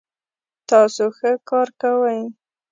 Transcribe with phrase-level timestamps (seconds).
[0.69, 2.21] تاسو ښه کار کوئ